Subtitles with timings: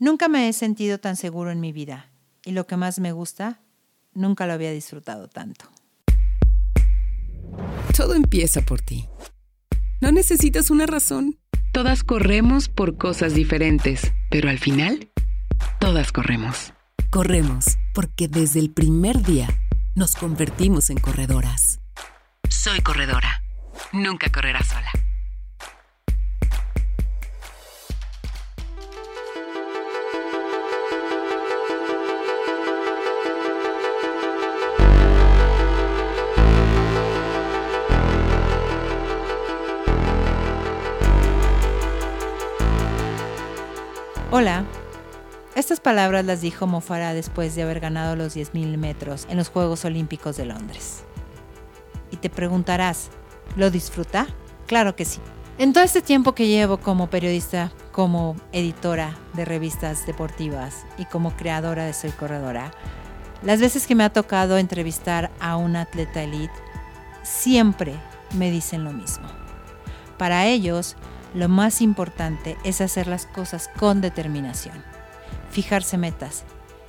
[0.00, 2.10] Nunca me he sentido tan seguro en mi vida
[2.42, 3.60] y lo que más me gusta,
[4.14, 5.66] nunca lo había disfrutado tanto.
[7.94, 9.06] Todo empieza por ti.
[10.00, 11.38] No necesitas una razón.
[11.70, 15.10] Todas corremos por cosas diferentes, pero al final,
[15.78, 16.72] todas corremos.
[17.10, 19.48] Corremos porque desde el primer día
[19.94, 21.78] nos convertimos en corredoras.
[22.48, 23.42] Soy corredora.
[23.92, 24.99] Nunca correrás sola.
[44.32, 44.64] Hola.
[45.56, 49.84] Estas palabras las dijo Mofara después de haber ganado los 10.000 metros en los Juegos
[49.84, 51.02] Olímpicos de Londres.
[52.12, 53.08] Y te preguntarás,
[53.56, 54.28] ¿lo disfruta?
[54.68, 55.18] Claro que sí.
[55.58, 61.36] En todo este tiempo que llevo como periodista, como editora de revistas deportivas y como
[61.36, 62.70] creadora de Soy Corredora,
[63.42, 66.54] las veces que me ha tocado entrevistar a un atleta elite,
[67.24, 67.94] siempre
[68.36, 69.26] me dicen lo mismo.
[70.18, 70.94] Para ellos,
[71.34, 74.82] lo más importante es hacer las cosas con determinación,
[75.50, 76.44] fijarse metas,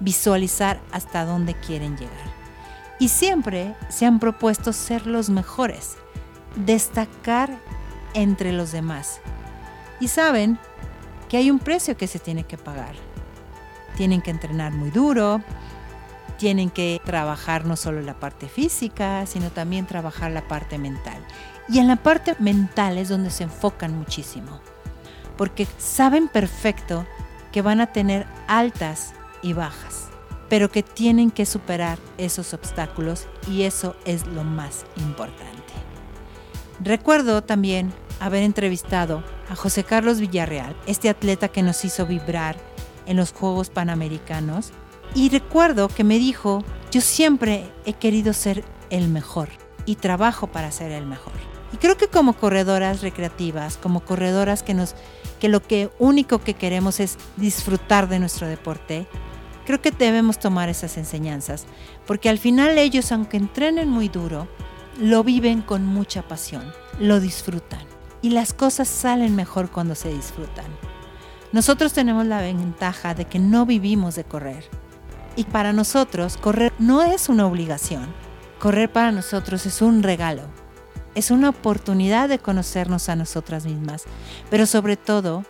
[0.00, 2.34] visualizar hasta dónde quieren llegar.
[2.98, 5.96] Y siempre se han propuesto ser los mejores,
[6.56, 7.50] destacar
[8.14, 9.20] entre los demás.
[10.00, 10.58] Y saben
[11.28, 12.94] que hay un precio que se tiene que pagar.
[13.96, 15.42] Tienen que entrenar muy duro,
[16.38, 21.24] tienen que trabajar no solo la parte física, sino también trabajar la parte mental.
[21.68, 24.60] Y en la parte mental es donde se enfocan muchísimo,
[25.36, 27.06] porque saben perfecto
[27.52, 30.08] que van a tener altas y bajas,
[30.48, 35.54] pero que tienen que superar esos obstáculos y eso es lo más importante.
[36.80, 42.56] Recuerdo también haber entrevistado a José Carlos Villarreal, este atleta que nos hizo vibrar
[43.06, 44.72] en los Juegos Panamericanos,
[45.14, 49.48] y recuerdo que me dijo, yo siempre he querido ser el mejor
[49.86, 51.32] y trabajo para ser el mejor.
[51.72, 54.94] Y creo que como corredoras recreativas, como corredoras que nos
[55.40, 55.60] que lo
[55.98, 59.06] único que queremos es disfrutar de nuestro deporte,
[59.66, 61.66] creo que debemos tomar esas enseñanzas,
[62.06, 64.48] porque al final ellos aunque entrenen muy duro,
[64.98, 67.80] lo viven con mucha pasión, lo disfrutan
[68.22, 70.64] y las cosas salen mejor cuando se disfrutan.
[71.52, 74.64] Nosotros tenemos la ventaja de que no vivimos de correr.
[75.36, 78.06] Y para nosotros, correr no es una obligación.
[78.58, 80.42] Correr para nosotros es un regalo
[81.14, 84.04] es una oportunidad de conocernos a nosotras mismas,
[84.50, 85.44] pero sobre todo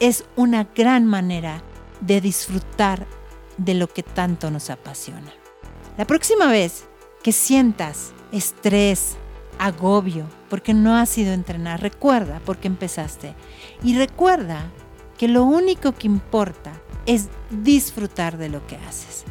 [0.00, 1.62] es una gran manera
[2.00, 3.06] de disfrutar
[3.56, 5.32] de lo que tanto nos apasiona.
[5.96, 6.84] La próxima vez
[7.22, 9.16] que sientas estrés,
[9.58, 13.34] agobio, porque no has ido a entrenar, recuerda por qué empezaste
[13.82, 14.64] y recuerda
[15.22, 16.72] que lo único que importa
[17.06, 19.22] es disfrutar de lo que haces.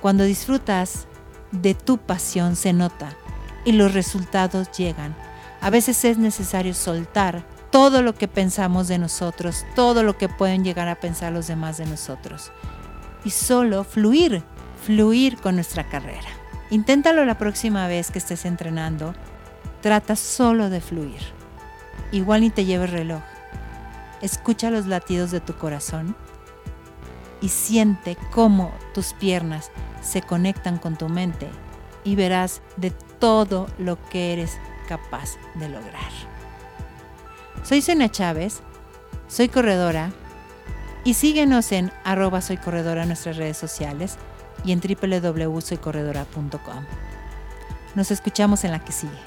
[0.00, 1.08] Cuando disfrutas
[1.50, 3.16] de tu pasión se nota
[3.64, 5.16] y los resultados llegan.
[5.60, 10.62] A veces es necesario soltar todo lo que pensamos de nosotros, todo lo que pueden
[10.62, 12.52] llegar a pensar los demás de nosotros.
[13.24, 14.44] Y solo fluir,
[14.86, 16.28] fluir con nuestra carrera.
[16.70, 19.16] Inténtalo la próxima vez que estés entrenando.
[19.82, 21.22] Trata solo de fluir.
[22.12, 23.33] Igual ni te lleves reloj.
[24.24, 26.16] Escucha los latidos de tu corazón
[27.42, 29.70] y siente cómo tus piernas
[30.00, 31.50] se conectan con tu mente
[32.04, 34.56] y verás de todo lo que eres
[34.88, 36.10] capaz de lograr.
[37.64, 38.62] Soy Sena Chávez,
[39.28, 40.10] soy corredora
[41.04, 44.16] y síguenos en arroba soy corredora en nuestras redes sociales
[44.64, 46.84] y en www.soycorredora.com.
[47.94, 49.18] Nos escuchamos en la que sigue.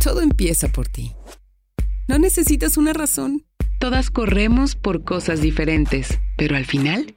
[0.00, 1.16] Todo empieza por ti.
[2.06, 3.46] No necesitas una razón.
[3.78, 7.16] Todas corremos por cosas diferentes, pero al final,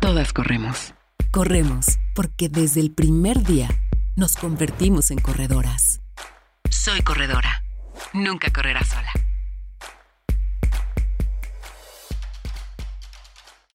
[0.00, 0.94] todas corremos.
[1.30, 3.68] Corremos porque desde el primer día
[4.16, 6.00] nos convertimos en corredoras.
[6.68, 7.62] Soy corredora.
[8.12, 9.10] Nunca correrás sola.